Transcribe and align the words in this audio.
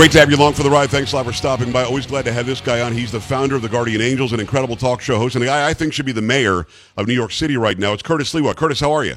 Great 0.00 0.12
to 0.12 0.18
have 0.18 0.30
you 0.30 0.36
along 0.38 0.54
for 0.54 0.62
the 0.62 0.70
ride. 0.70 0.88
Thanks 0.88 1.12
a 1.12 1.16
lot 1.16 1.26
for 1.26 1.32
stopping 1.34 1.72
by. 1.72 1.84
Always 1.84 2.06
glad 2.06 2.24
to 2.24 2.32
have 2.32 2.46
this 2.46 2.62
guy 2.62 2.80
on. 2.80 2.94
He's 2.94 3.12
the 3.12 3.20
founder 3.20 3.54
of 3.54 3.60
the 3.60 3.68
Guardian 3.68 4.00
Angels, 4.00 4.32
an 4.32 4.40
incredible 4.40 4.74
talk 4.74 5.02
show 5.02 5.18
host, 5.18 5.34
and 5.34 5.44
a 5.44 5.46
guy 5.46 5.68
I 5.68 5.74
think 5.74 5.92
should 5.92 6.06
be 6.06 6.12
the 6.12 6.22
mayor 6.22 6.66
of 6.96 7.06
New 7.06 7.12
York 7.12 7.32
City 7.32 7.58
right 7.58 7.78
now. 7.78 7.92
It's 7.92 8.02
Curtis 8.02 8.32
Sliwa. 8.32 8.56
Curtis, 8.56 8.80
how 8.80 8.92
are 8.92 9.04
you? 9.04 9.16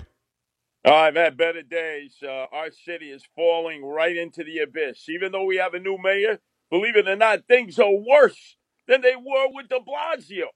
Oh, 0.84 0.93
I've 0.93 1.16
had 1.16 1.38
better 1.38 1.61
days. 1.61 2.17
Uh, 2.21 2.48
our 2.52 2.70
city 2.70 3.11
is 3.11 3.23
falling 3.34 3.85
right 3.85 4.17
into 4.17 4.43
the 4.43 4.59
abyss. 4.59 5.07
Even 5.07 5.31
though 5.31 5.45
we 5.45 5.55
have 5.55 5.73
a 5.73 5.80
new 5.80 5.98
mayor, 6.04 6.40
believe 6.70 6.98
it 6.98 7.07
or 7.07 7.15
not, 7.15 7.48
things 7.48 7.79
are 7.79 7.90
worse 7.90 8.57
than 8.85 8.99
they 8.99 9.15
were 9.15 9.48
with 9.54 9.70
de 9.70 9.79
Blasio. 9.79 10.48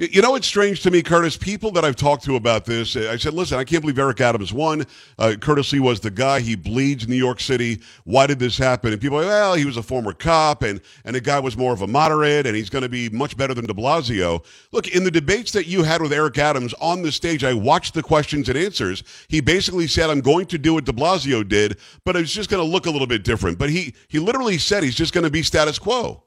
You 0.00 0.22
know, 0.22 0.36
it's 0.36 0.46
strange 0.46 0.80
to 0.82 0.92
me, 0.92 1.02
Curtis. 1.02 1.36
People 1.36 1.72
that 1.72 1.84
I've 1.84 1.96
talked 1.96 2.22
to 2.26 2.36
about 2.36 2.64
this, 2.64 2.94
I 2.96 3.16
said, 3.16 3.34
listen, 3.34 3.58
I 3.58 3.64
can't 3.64 3.80
believe 3.80 3.98
Eric 3.98 4.20
Adams 4.20 4.52
won. 4.52 4.86
Uh, 5.18 5.34
Curtis 5.40 5.72
Sliwa 5.72 5.80
was 5.80 5.98
the 5.98 6.12
guy. 6.12 6.38
He 6.38 6.54
bleeds 6.54 7.08
New 7.08 7.16
York 7.16 7.40
City. 7.40 7.80
Why 8.04 8.28
did 8.28 8.38
this 8.38 8.56
happen? 8.56 8.92
And 8.92 9.02
people 9.02 9.18
are 9.18 9.22
like, 9.22 9.30
well, 9.30 9.54
he 9.54 9.64
was 9.64 9.76
a 9.76 9.82
former 9.82 10.12
cop, 10.12 10.62
and, 10.62 10.80
and 11.04 11.16
the 11.16 11.20
guy 11.20 11.40
was 11.40 11.56
more 11.56 11.72
of 11.72 11.82
a 11.82 11.88
moderate, 11.88 12.46
and 12.46 12.54
he's 12.54 12.70
going 12.70 12.82
to 12.82 12.88
be 12.88 13.08
much 13.08 13.36
better 13.36 13.54
than 13.54 13.66
de 13.66 13.74
Blasio. 13.74 14.44
Look, 14.70 14.86
in 14.86 15.02
the 15.02 15.10
debates 15.10 15.50
that 15.50 15.66
you 15.66 15.82
had 15.82 16.00
with 16.00 16.12
Eric 16.12 16.38
Adams 16.38 16.74
on 16.74 17.02
the 17.02 17.10
stage, 17.10 17.42
I 17.42 17.52
watched 17.52 17.94
the 17.94 18.02
questions 18.04 18.48
and 18.48 18.56
answers. 18.56 19.02
He 19.26 19.40
basically 19.40 19.88
said, 19.88 20.10
I'm 20.10 20.20
going 20.20 20.46
to 20.46 20.58
do 20.58 20.74
what 20.74 20.84
de 20.84 20.92
Blasio 20.92 21.42
did, 21.42 21.76
but 22.04 22.14
it's 22.14 22.32
just 22.32 22.50
going 22.50 22.64
to 22.64 22.72
look 22.72 22.86
a 22.86 22.90
little 22.92 23.08
bit 23.08 23.24
different. 23.24 23.58
But 23.58 23.70
he, 23.70 23.96
he 24.06 24.20
literally 24.20 24.58
said 24.58 24.84
he's 24.84 24.94
just 24.94 25.12
going 25.12 25.24
to 25.24 25.30
be 25.30 25.42
status 25.42 25.76
quo. 25.76 26.22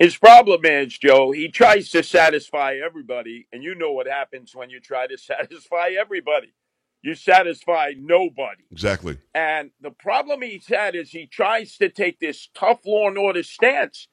His 0.00 0.16
problem 0.16 0.62
is, 0.64 0.98
Joe, 0.98 1.30
he 1.30 1.50
tries 1.50 1.90
to 1.90 2.02
satisfy 2.02 2.76
everybody, 2.84 3.46
and 3.52 3.62
you 3.62 3.74
know 3.74 3.92
what 3.92 4.08
happens 4.08 4.56
when 4.56 4.70
you 4.70 4.80
try 4.80 5.06
to 5.06 5.18
satisfy 5.18 5.90
everybody. 6.00 6.54
You 7.02 7.14
satisfy 7.14 7.92
nobody. 7.98 8.64
Exactly. 8.72 9.18
And 9.34 9.72
the 9.82 9.90
problem 9.92 10.42
he's 10.42 10.68
had 10.68 10.96
is 10.96 11.10
he 11.10 11.26
tries 11.26 11.76
to 11.78 11.90
take 11.90 12.20
this 12.20 12.48
tough 12.54 12.80
law 12.86 13.08
and 13.08 13.18
order 13.18 13.42
stance, 13.44 14.08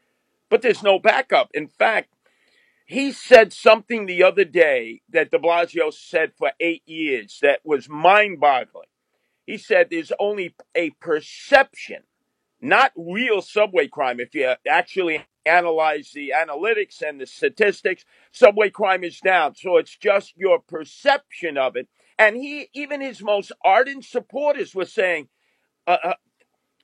but 0.49 0.61
there's 0.61 0.83
no 0.83 0.99
backup. 0.99 1.51
In 1.53 1.69
fact, 1.69 2.09
he 2.85 3.13
said 3.13 3.53
something 3.53 4.07
the 4.07 4.23
other 4.23 4.45
day 4.45 5.01
that 5.09 5.31
de 5.31 5.39
Blasio 5.39 5.93
said 5.93 6.33
for 6.37 6.51
eight 6.59 6.83
years 6.87 7.39
that 7.41 7.61
was 7.65 7.89
mind 7.89 8.41
boggling. 8.41 8.87
He 9.45 9.57
said 9.57 9.89
there's 9.89 10.13
only 10.19 10.55
a 10.75 10.91
perception, 11.01 12.03
not 12.61 12.93
real 12.97 13.41
subway 13.41 13.87
crime. 13.87 14.21
If 14.21 14.35
you 14.35 14.53
actually 14.69 15.25
analyze 15.47 16.11
the 16.13 16.33
analytics 16.35 17.01
and 17.01 17.21
the 17.21 17.27
statistics, 17.27 18.05
subway 18.31 18.69
crime 18.71 19.03
is 19.03 19.19
down. 19.21 19.55
So 19.55 19.77
it's 19.77 19.97
just 19.97 20.33
your 20.37 20.59
perception 20.59 21.57
of 21.57 21.75
it. 21.75 21.87
And 22.19 22.35
he, 22.37 22.69
even 22.73 23.01
his 23.01 23.23
most 23.23 23.51
ardent 23.65 24.05
supporters 24.05 24.75
were 24.75 24.85
saying, 24.85 25.29
uh, 25.87 25.97
uh, 26.03 26.13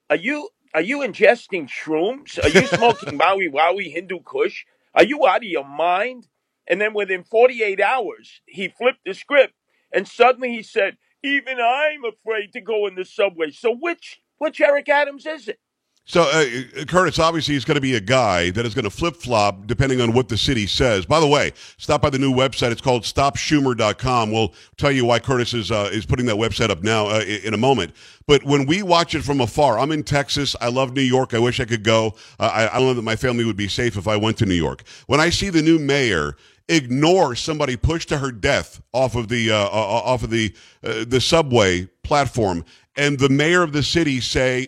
"Are 0.09 0.17
you 0.17 0.49
are 0.73 0.81
you 0.81 0.99
ingesting 0.99 1.69
shrooms? 1.69 2.43
Are 2.43 2.49
you 2.49 2.67
smoking 2.67 3.17
Maui 3.23 3.49
Wowie 3.49 3.91
Hindu 3.93 4.19
Kush? 4.25 4.65
Are 4.95 5.05
you 5.05 5.25
out 5.27 5.37
of 5.39 5.43
your 5.43 5.65
mind?" 5.67 6.27
And 6.67 6.81
then 6.81 6.93
within 6.93 7.23
48 7.23 7.81
hours, 7.81 8.41
he 8.47 8.69
flipped 8.69 9.05
the 9.05 9.13
script 9.13 9.53
and 9.93 10.07
suddenly 10.07 10.51
he 10.51 10.63
said, 10.63 10.97
"Even 11.23 11.59
I'm 11.61 12.03
afraid 12.05 12.53
to 12.53 12.61
go 12.61 12.87
in 12.87 12.95
the 12.95 13.05
subway." 13.05 13.51
So 13.51 13.75
which 13.75 14.21
which 14.39 14.61
Eric 14.61 14.89
Adams 14.89 15.25
is 15.27 15.49
it? 15.49 15.59
So, 16.05 16.23
uh, 16.23 16.83
Curtis, 16.85 17.17
obviously, 17.17 17.53
he's 17.53 17.63
going 17.63 17.75
to 17.75 17.81
be 17.81 17.95
a 17.95 18.01
guy 18.01 18.49
that 18.51 18.65
is 18.65 18.73
going 18.73 18.83
to 18.83 18.89
flip 18.89 19.15
flop 19.15 19.67
depending 19.67 20.01
on 20.01 20.11
what 20.11 20.27
the 20.27 20.37
city 20.37 20.67
says. 20.67 21.05
By 21.05 21.21
the 21.21 21.27
way, 21.27 21.53
stop 21.77 22.01
by 22.01 22.09
the 22.09 22.19
new 22.19 22.33
website. 22.33 22.71
It's 22.71 22.81
called 22.81 23.03
stopschumer.com. 23.03 24.31
We'll 24.31 24.53
tell 24.75 24.91
you 24.91 25.05
why 25.05 25.19
Curtis 25.19 25.53
is, 25.53 25.71
uh, 25.71 25.89
is 25.93 26.05
putting 26.05 26.25
that 26.25 26.35
website 26.35 26.69
up 26.69 26.83
now 26.83 27.07
uh, 27.07 27.21
in 27.21 27.53
a 27.53 27.57
moment. 27.57 27.93
But 28.27 28.43
when 28.43 28.65
we 28.65 28.83
watch 28.83 29.15
it 29.15 29.23
from 29.23 29.39
afar, 29.39 29.79
I'm 29.79 29.93
in 29.93 30.03
Texas. 30.03 30.57
I 30.59 30.67
love 30.67 30.93
New 30.93 31.01
York. 31.01 31.33
I 31.33 31.39
wish 31.39 31.61
I 31.61 31.65
could 31.65 31.83
go. 31.85 32.15
Uh, 32.37 32.51
I, 32.53 32.75
I 32.75 32.79
don't 32.79 32.87
know 32.87 32.93
that 32.95 33.01
my 33.03 33.15
family 33.15 33.45
would 33.45 33.57
be 33.57 33.69
safe 33.69 33.95
if 33.95 34.05
I 34.05 34.17
went 34.17 34.37
to 34.39 34.45
New 34.45 34.55
York. 34.55 34.83
When 35.07 35.21
I 35.21 35.29
see 35.29 35.49
the 35.49 35.61
new 35.61 35.79
mayor, 35.79 36.35
ignore 36.67 37.35
somebody 37.35 37.77
pushed 37.77 38.09
to 38.09 38.17
her 38.17 38.31
death 38.31 38.81
off 38.91 39.15
of 39.15 39.29
the 39.29 39.51
uh, 39.51 39.55
uh, 39.55 39.67
off 39.69 40.23
of 40.23 40.29
the 40.29 40.53
uh, 40.83 41.05
the 41.07 41.21
subway 41.21 41.85
platform 42.03 42.63
and 42.95 43.19
the 43.19 43.29
mayor 43.29 43.63
of 43.63 43.73
the 43.73 43.83
city 43.83 44.19
say 44.21 44.67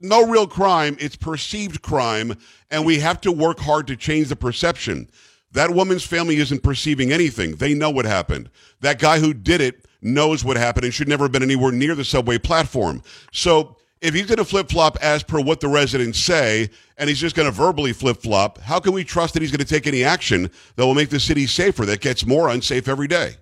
no 0.00 0.26
real 0.26 0.46
crime, 0.46 0.96
it's 1.00 1.16
perceived 1.16 1.82
crime, 1.82 2.36
and 2.70 2.84
we 2.84 2.98
have 3.00 3.20
to 3.22 3.32
work 3.32 3.58
hard 3.60 3.86
to 3.86 3.96
change 3.96 4.28
the 4.28 4.36
perception. 4.36 5.08
That 5.52 5.70
woman's 5.70 6.04
family 6.04 6.36
isn't 6.36 6.62
perceiving 6.62 7.12
anything. 7.12 7.56
They 7.56 7.74
know 7.74 7.90
what 7.90 8.04
happened. 8.04 8.50
That 8.80 8.98
guy 8.98 9.20
who 9.20 9.32
did 9.32 9.60
it 9.60 9.86
knows 10.02 10.44
what 10.44 10.56
happened 10.56 10.84
and 10.84 10.92
should 10.92 11.08
never 11.08 11.24
have 11.24 11.32
been 11.32 11.42
anywhere 11.42 11.72
near 11.72 11.94
the 11.94 12.04
subway 12.04 12.38
platform. 12.38 13.02
So 13.32 13.76
if 14.00 14.14
he's 14.14 14.26
going 14.26 14.38
to 14.38 14.44
flip 14.44 14.68
flop 14.68 14.98
as 15.00 15.22
per 15.22 15.40
what 15.40 15.60
the 15.60 15.68
residents 15.68 16.18
say, 16.18 16.70
and 16.98 17.08
he's 17.08 17.20
just 17.20 17.36
going 17.36 17.46
to 17.46 17.52
verbally 17.52 17.92
flip 17.92 18.20
flop, 18.20 18.58
how 18.58 18.80
can 18.80 18.92
we 18.92 19.04
trust 19.04 19.32
that 19.34 19.42
he's 19.42 19.50
going 19.50 19.64
to 19.64 19.72
take 19.72 19.86
any 19.86 20.04
action 20.04 20.50
that 20.76 20.84
will 20.84 20.94
make 20.94 21.08
the 21.08 21.20
city 21.20 21.46
safer 21.46 21.86
that 21.86 22.00
gets 22.00 22.26
more 22.26 22.48
unsafe 22.48 22.88
every 22.88 23.08
day? 23.08 23.36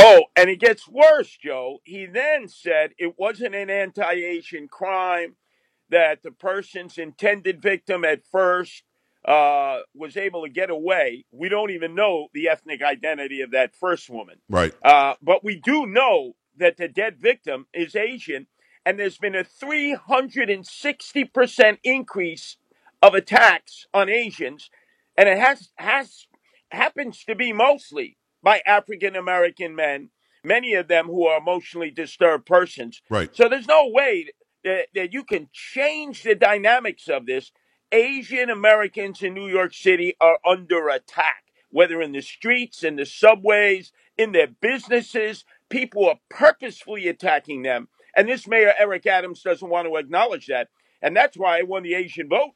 Oh, 0.00 0.24
and 0.36 0.48
it 0.48 0.60
gets 0.60 0.86
worse, 0.86 1.36
Joe. 1.36 1.80
He 1.82 2.06
then 2.06 2.46
said 2.46 2.92
it 2.98 3.18
wasn't 3.18 3.56
an 3.56 3.68
anti 3.70 4.12
Asian 4.12 4.68
crime 4.68 5.34
that 5.90 6.22
the 6.22 6.30
person's 6.30 6.98
intended 6.98 7.62
victim 7.62 8.04
at 8.04 8.26
first 8.30 8.82
uh, 9.24 9.78
was 9.94 10.16
able 10.16 10.44
to 10.44 10.48
get 10.48 10.70
away. 10.70 11.24
We 11.32 11.48
don't 11.48 11.70
even 11.70 11.94
know 11.94 12.28
the 12.32 12.48
ethnic 12.48 12.82
identity 12.82 13.40
of 13.40 13.50
that 13.52 13.74
first 13.74 14.08
woman. 14.08 14.36
Right. 14.48 14.72
Uh, 14.82 15.14
but 15.22 15.44
we 15.44 15.56
do 15.56 15.86
know 15.86 16.34
that 16.56 16.76
the 16.76 16.88
dead 16.88 17.18
victim 17.18 17.66
is 17.74 17.94
Asian, 17.94 18.46
and 18.84 18.98
there's 18.98 19.18
been 19.18 19.34
a 19.34 19.44
360% 19.44 21.78
increase 21.84 22.56
of 23.02 23.14
attacks 23.14 23.86
on 23.92 24.08
Asians, 24.08 24.70
and 25.16 25.28
it 25.28 25.38
has 25.38 25.70
has 25.76 26.26
happens 26.70 27.24
to 27.24 27.34
be 27.34 27.52
mostly 27.52 28.16
by 28.42 28.62
African 28.66 29.16
American 29.16 29.74
men, 29.74 30.10
many 30.44 30.74
of 30.74 30.88
them 30.88 31.06
who 31.06 31.26
are 31.26 31.38
emotionally 31.38 31.90
disturbed 31.90 32.46
persons. 32.46 33.02
Right. 33.10 33.34
So 33.34 33.48
there's 33.48 33.66
no 33.66 33.88
way 33.88 34.26
that, 34.64 34.88
that 34.94 35.12
you 35.12 35.24
can 35.24 35.48
change 35.52 36.22
the 36.22 36.34
dynamics 36.34 37.08
of 37.08 37.26
this. 37.26 37.52
Asian 37.92 38.50
Americans 38.50 39.22
in 39.22 39.34
New 39.34 39.48
York 39.48 39.72
City 39.74 40.14
are 40.20 40.38
under 40.46 40.88
attack, 40.88 41.44
whether 41.70 42.02
in 42.02 42.12
the 42.12 42.20
streets, 42.20 42.82
in 42.82 42.96
the 42.96 43.06
subways, 43.06 43.92
in 44.16 44.32
their 44.32 44.48
businesses. 44.48 45.44
People 45.70 46.08
are 46.08 46.20
purposefully 46.28 47.08
attacking 47.08 47.62
them. 47.62 47.88
And 48.16 48.28
this 48.28 48.46
mayor, 48.46 48.74
Eric 48.78 49.06
Adams, 49.06 49.42
doesn't 49.42 49.68
want 49.68 49.86
to 49.88 49.96
acknowledge 49.96 50.46
that. 50.46 50.68
And 51.00 51.16
that's 51.16 51.36
why 51.36 51.58
I 51.58 51.62
won 51.62 51.82
the 51.82 51.94
Asian 51.94 52.28
vote. 52.28 52.52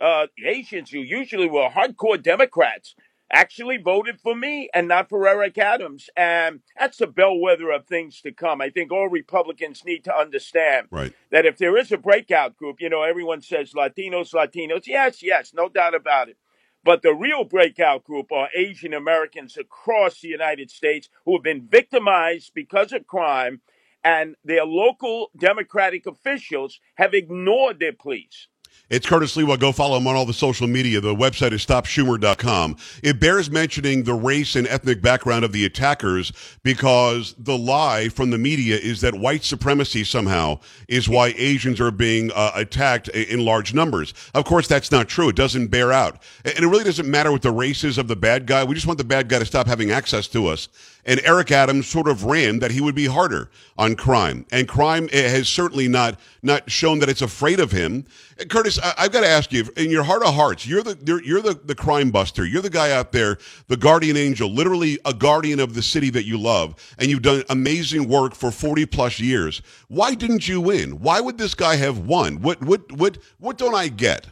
Uh, 0.00 0.26
the 0.36 0.48
Asians, 0.48 0.90
who 0.90 0.98
usually 0.98 1.48
were 1.48 1.70
hardcore 1.70 2.22
Democrats, 2.22 2.94
actually 3.32 3.76
voted 3.76 4.20
for 4.20 4.34
me 4.34 4.68
and 4.72 4.88
not 4.88 5.08
for 5.08 5.26
Eric 5.26 5.58
Adams. 5.58 6.08
And 6.16 6.60
that's 6.78 7.00
a 7.00 7.06
bellwether 7.06 7.70
of 7.70 7.86
things 7.86 8.20
to 8.22 8.32
come. 8.32 8.60
I 8.60 8.70
think 8.70 8.92
all 8.92 9.08
Republicans 9.08 9.84
need 9.84 10.04
to 10.04 10.16
understand 10.16 10.88
right. 10.90 11.12
that 11.30 11.46
if 11.46 11.58
there 11.58 11.76
is 11.76 11.92
a 11.92 11.98
breakout 11.98 12.56
group, 12.56 12.80
you 12.80 12.88
know, 12.88 13.02
everyone 13.02 13.42
says 13.42 13.72
Latinos, 13.72 14.32
Latinos. 14.32 14.86
Yes, 14.86 15.22
yes, 15.22 15.52
no 15.54 15.68
doubt 15.68 15.94
about 15.94 16.28
it. 16.28 16.36
But 16.84 17.02
the 17.02 17.14
real 17.14 17.42
breakout 17.42 18.04
group 18.04 18.30
are 18.30 18.48
Asian 18.54 18.94
Americans 18.94 19.56
across 19.56 20.20
the 20.20 20.28
United 20.28 20.70
States 20.70 21.08
who 21.24 21.36
have 21.36 21.42
been 21.42 21.66
victimized 21.68 22.52
because 22.54 22.92
of 22.92 23.08
crime, 23.08 23.60
and 24.04 24.36
their 24.44 24.64
local 24.64 25.30
Democratic 25.36 26.06
officials 26.06 26.78
have 26.94 27.12
ignored 27.12 27.80
their 27.80 27.92
pleas. 27.92 28.46
It's 28.88 29.04
Curtis 29.04 29.34
Sliwa. 29.34 29.58
Go 29.58 29.72
follow 29.72 29.96
him 29.96 30.06
on 30.06 30.14
all 30.14 30.26
the 30.26 30.32
social 30.32 30.68
media. 30.68 31.00
The 31.00 31.12
website 31.12 31.50
is 31.50 31.66
stopschumer.com. 31.66 32.76
It 33.02 33.18
bears 33.18 33.50
mentioning 33.50 34.04
the 34.04 34.14
race 34.14 34.54
and 34.54 34.64
ethnic 34.68 35.02
background 35.02 35.44
of 35.44 35.50
the 35.50 35.64
attackers 35.64 36.32
because 36.62 37.34
the 37.36 37.58
lie 37.58 38.08
from 38.08 38.30
the 38.30 38.38
media 38.38 38.76
is 38.76 39.00
that 39.00 39.16
white 39.16 39.42
supremacy 39.42 40.04
somehow 40.04 40.60
is 40.86 41.08
why 41.08 41.34
Asians 41.36 41.80
are 41.80 41.90
being 41.90 42.30
uh, 42.32 42.52
attacked 42.54 43.08
in 43.08 43.44
large 43.44 43.74
numbers. 43.74 44.14
Of 44.34 44.44
course, 44.44 44.68
that's 44.68 44.92
not 44.92 45.08
true. 45.08 45.30
It 45.30 45.36
doesn't 45.36 45.66
bear 45.66 45.92
out. 45.92 46.22
And 46.44 46.60
it 46.60 46.68
really 46.68 46.84
doesn't 46.84 47.10
matter 47.10 47.32
what 47.32 47.42
the 47.42 47.50
race 47.50 47.82
is 47.82 47.98
of 47.98 48.06
the 48.06 48.14
bad 48.14 48.46
guy. 48.46 48.62
We 48.62 48.76
just 48.76 48.86
want 48.86 48.98
the 48.98 49.04
bad 49.04 49.28
guy 49.28 49.40
to 49.40 49.46
stop 49.46 49.66
having 49.66 49.90
access 49.90 50.28
to 50.28 50.46
us. 50.46 50.68
And 51.06 51.20
Eric 51.24 51.52
Adams 51.52 51.86
sort 51.86 52.08
of 52.08 52.24
ran 52.24 52.58
that 52.58 52.72
he 52.72 52.80
would 52.80 52.96
be 52.96 53.06
harder 53.06 53.48
on 53.78 53.94
crime. 53.94 54.44
And 54.50 54.66
crime 54.66 55.08
eh, 55.12 55.28
has 55.28 55.48
certainly 55.48 55.86
not 55.86 56.18
not 56.42 56.68
shown 56.70 56.98
that 56.98 57.08
it's 57.08 57.22
afraid 57.22 57.60
of 57.60 57.70
him. 57.70 58.04
Curtis, 58.48 58.65
I, 58.82 58.94
have 58.98 59.12
got 59.12 59.20
to 59.20 59.28
ask 59.28 59.52
you, 59.52 59.64
in 59.76 59.90
your 59.90 60.02
heart 60.02 60.22
of 60.22 60.34
hearts, 60.34 60.66
you're 60.66 60.82
the 60.82 60.98
you're, 61.04 61.22
you're 61.22 61.42
the, 61.42 61.54
the 61.54 61.74
crime 61.74 62.10
buster. 62.10 62.44
You're 62.44 62.62
the 62.62 62.70
guy 62.70 62.90
out 62.90 63.12
there, 63.12 63.38
the 63.68 63.76
guardian 63.76 64.16
angel, 64.16 64.52
literally 64.52 64.98
a 65.04 65.14
guardian 65.14 65.60
of 65.60 65.74
the 65.74 65.82
city 65.82 66.10
that 66.10 66.24
you 66.24 66.38
love, 66.38 66.74
and 66.98 67.08
you've 67.08 67.22
done 67.22 67.44
amazing 67.48 68.08
work 68.08 68.34
for 68.34 68.50
40 68.50 68.86
plus 68.86 69.20
years. 69.20 69.62
Why 69.88 70.14
didn't 70.14 70.48
you 70.48 70.60
win? 70.60 71.00
Why 71.00 71.20
would 71.20 71.38
this 71.38 71.54
guy 71.54 71.76
have 71.76 72.00
won? 72.00 72.42
What 72.42 72.62
what 72.62 72.90
what 72.92 73.18
what 73.38 73.58
don't 73.58 73.74
I 73.74 73.88
get? 73.88 74.26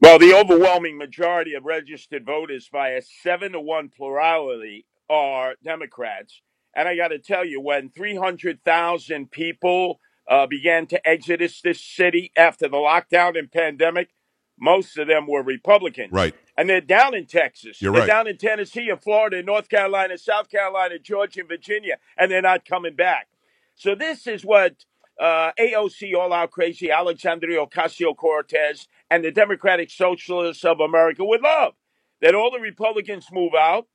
Well, 0.00 0.18
the 0.18 0.34
overwhelming 0.34 0.98
majority 0.98 1.54
of 1.54 1.64
registered 1.64 2.26
voters 2.26 2.68
by 2.70 2.90
a 2.90 3.02
seven 3.22 3.52
to 3.52 3.60
one 3.60 3.88
plurality 3.88 4.84
are 5.08 5.54
Democrats. 5.64 6.42
And 6.76 6.88
I 6.88 6.96
got 6.96 7.08
to 7.08 7.18
tell 7.18 7.44
you, 7.44 7.60
when 7.60 7.88
300,000 7.90 9.30
people 9.30 10.00
uh, 10.28 10.46
began 10.46 10.86
to 10.86 11.08
exodus 11.08 11.60
this 11.60 11.80
city 11.80 12.32
after 12.36 12.68
the 12.68 12.76
lockdown 12.76 13.38
and 13.38 13.50
pandemic, 13.50 14.10
most 14.58 14.96
of 14.98 15.08
them 15.08 15.26
were 15.26 15.42
Republicans. 15.42 16.12
Right. 16.12 16.34
And 16.56 16.68
they're 16.68 16.80
down 16.80 17.14
in 17.14 17.26
Texas. 17.26 17.82
You're 17.82 17.92
they're 17.92 18.02
right. 18.02 18.06
down 18.06 18.26
in 18.28 18.38
Tennessee 18.38 18.88
and 18.88 19.02
Florida 19.02 19.38
and 19.38 19.46
North 19.46 19.68
Carolina, 19.68 20.16
South 20.16 20.48
Carolina, 20.50 20.98
Georgia, 20.98 21.40
and 21.40 21.48
Virginia, 21.48 21.98
and 22.16 22.30
they're 22.30 22.42
not 22.42 22.64
coming 22.64 22.94
back. 22.94 23.28
So 23.74 23.94
this 23.94 24.26
is 24.26 24.44
what 24.44 24.84
uh, 25.20 25.50
AOC, 25.58 26.14
All 26.14 26.32
Out 26.32 26.52
Crazy, 26.52 26.90
Alexandria 26.90 27.64
Ocasio 27.66 28.16
Cortez, 28.16 28.86
and 29.10 29.24
the 29.24 29.32
Democratic 29.32 29.90
Socialists 29.90 30.64
of 30.64 30.80
America 30.80 31.24
would 31.24 31.40
love 31.40 31.74
that 32.20 32.34
all 32.34 32.50
the 32.50 32.60
Republicans 32.60 33.26
move 33.32 33.52
out, 33.58 33.86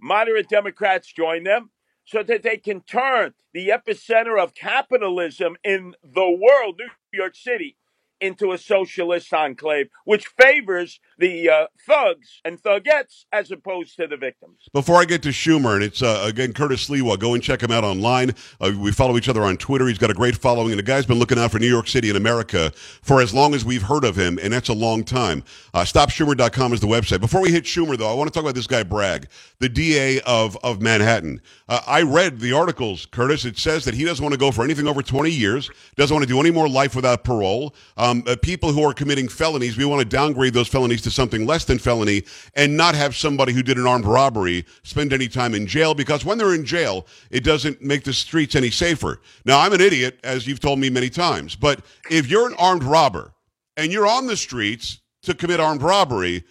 moderate 0.00 0.48
Democrats 0.48 1.12
join 1.12 1.44
them, 1.44 1.70
so 2.08 2.22
that 2.22 2.42
they 2.42 2.56
can 2.56 2.80
turn 2.80 3.34
the 3.52 3.68
epicenter 3.68 4.42
of 4.42 4.54
capitalism 4.54 5.56
in 5.62 5.94
the 6.02 6.30
world, 6.30 6.80
New 6.80 7.18
York 7.18 7.36
City, 7.36 7.76
into 8.20 8.52
a 8.52 8.58
socialist 8.58 9.32
enclave, 9.32 9.88
which 10.04 10.26
favors 10.26 11.00
the 11.18 11.48
uh, 11.48 11.66
thugs 11.86 12.40
and 12.44 12.62
thugettes 12.62 13.24
as 13.32 13.50
opposed 13.50 13.96
to 13.96 14.06
the 14.06 14.16
victims. 14.16 14.68
Before 14.72 15.00
I 15.00 15.04
get 15.04 15.22
to 15.22 15.30
Schumer, 15.30 15.74
and 15.74 15.82
it's 15.82 16.02
uh, 16.02 16.22
again 16.24 16.52
Curtis 16.52 16.88
Sliwa, 16.88 17.18
go 17.18 17.34
and 17.34 17.42
check 17.42 17.62
him 17.62 17.70
out 17.70 17.84
online. 17.84 18.34
Uh, 18.60 18.72
we 18.78 18.92
follow 18.92 19.16
each 19.16 19.28
other 19.28 19.42
on 19.42 19.56
Twitter. 19.56 19.86
He's 19.86 19.98
got 19.98 20.10
a 20.10 20.14
great 20.14 20.36
following, 20.36 20.70
and 20.70 20.78
the 20.78 20.84
guy's 20.84 21.06
been 21.06 21.18
looking 21.18 21.38
out 21.38 21.50
for 21.50 21.58
New 21.58 21.68
York 21.68 21.88
City 21.88 22.08
and 22.08 22.16
America 22.16 22.72
for 23.02 23.20
as 23.20 23.34
long 23.34 23.54
as 23.54 23.64
we've 23.64 23.82
heard 23.82 24.04
of 24.04 24.16
him, 24.16 24.38
and 24.42 24.52
that's 24.52 24.68
a 24.68 24.74
long 24.74 25.04
time. 25.04 25.42
Uh, 25.74 25.82
StopSchumer.com 25.82 26.72
is 26.72 26.80
the 26.80 26.86
website. 26.86 27.20
Before 27.20 27.40
we 27.40 27.50
hit 27.50 27.64
Schumer, 27.64 27.96
though, 27.96 28.10
I 28.10 28.14
want 28.14 28.28
to 28.28 28.34
talk 28.34 28.42
about 28.42 28.54
this 28.54 28.66
guy 28.66 28.82
Bragg, 28.82 29.28
the 29.58 29.68
DA 29.68 30.20
of 30.22 30.56
of 30.62 30.80
Manhattan. 30.80 31.40
Uh, 31.68 31.80
I 31.86 32.02
read 32.02 32.40
the 32.40 32.52
articles, 32.52 33.06
Curtis. 33.06 33.44
It 33.44 33.58
says 33.58 33.84
that 33.84 33.94
he 33.94 34.04
doesn't 34.04 34.22
want 34.22 34.32
to 34.32 34.38
go 34.38 34.50
for 34.50 34.64
anything 34.64 34.86
over 34.86 35.02
20 35.02 35.30
years, 35.30 35.70
doesn't 35.96 36.14
want 36.14 36.26
to 36.26 36.32
do 36.32 36.40
any 36.40 36.50
more 36.50 36.68
life 36.68 36.96
without 36.96 37.24
parole. 37.24 37.74
Um, 37.96 38.07
uh, 38.08 38.36
people 38.42 38.72
who 38.72 38.82
are 38.82 38.92
committing 38.92 39.28
felonies, 39.28 39.76
we 39.76 39.84
want 39.84 40.00
to 40.00 40.04
downgrade 40.04 40.54
those 40.54 40.68
felonies 40.68 41.02
to 41.02 41.10
something 41.10 41.46
less 41.46 41.64
than 41.64 41.78
felony 41.78 42.22
and 42.54 42.76
not 42.76 42.94
have 42.94 43.14
somebody 43.16 43.52
who 43.52 43.62
did 43.62 43.76
an 43.76 43.86
armed 43.86 44.04
robbery 44.04 44.64
spend 44.82 45.12
any 45.12 45.28
time 45.28 45.54
in 45.54 45.66
jail 45.66 45.94
because 45.94 46.24
when 46.24 46.38
they're 46.38 46.54
in 46.54 46.64
jail, 46.64 47.06
it 47.30 47.44
doesn't 47.44 47.82
make 47.82 48.04
the 48.04 48.12
streets 48.12 48.54
any 48.54 48.70
safer. 48.70 49.20
Now, 49.44 49.60
I'm 49.60 49.72
an 49.72 49.80
idiot, 49.80 50.18
as 50.24 50.46
you've 50.46 50.60
told 50.60 50.78
me 50.78 50.90
many 50.90 51.10
times, 51.10 51.56
but 51.56 51.80
if 52.10 52.30
you're 52.30 52.48
an 52.48 52.54
armed 52.58 52.84
robber 52.84 53.32
and 53.76 53.92
you're 53.92 54.06
on 54.06 54.26
the 54.26 54.36
streets 54.36 55.00
to 55.22 55.34
commit 55.34 55.60
armed 55.60 55.82
robbery, 55.82 56.44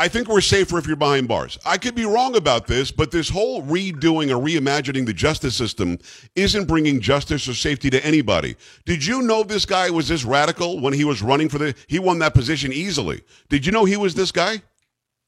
I 0.00 0.08
think 0.08 0.28
we're 0.28 0.40
safer 0.40 0.78
if 0.78 0.86
you're 0.86 0.96
behind 0.96 1.28
bars. 1.28 1.58
I 1.66 1.76
could 1.76 1.94
be 1.94 2.06
wrong 2.06 2.34
about 2.34 2.66
this, 2.66 2.90
but 2.90 3.10
this 3.10 3.28
whole 3.28 3.62
redoing 3.64 4.30
or 4.30 4.42
reimagining 4.42 5.04
the 5.04 5.12
justice 5.12 5.54
system 5.54 5.98
isn't 6.34 6.64
bringing 6.64 7.02
justice 7.02 7.46
or 7.46 7.52
safety 7.52 7.90
to 7.90 8.02
anybody. 8.02 8.56
Did 8.86 9.04
you 9.04 9.20
know 9.20 9.42
this 9.42 9.66
guy 9.66 9.90
was 9.90 10.08
this 10.08 10.24
radical 10.24 10.80
when 10.80 10.94
he 10.94 11.04
was 11.04 11.20
running 11.20 11.50
for 11.50 11.58
the? 11.58 11.74
He 11.86 11.98
won 11.98 12.18
that 12.20 12.32
position 12.32 12.72
easily. 12.72 13.20
Did 13.50 13.66
you 13.66 13.72
know 13.72 13.84
he 13.84 13.98
was 13.98 14.14
this 14.14 14.32
guy? 14.32 14.62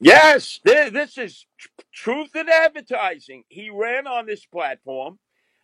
Yes, 0.00 0.58
this 0.64 1.18
is 1.18 1.44
truth 1.92 2.34
in 2.34 2.48
advertising. 2.48 3.44
He 3.48 3.68
ran 3.68 4.06
on 4.06 4.24
this 4.24 4.46
platform. 4.46 5.18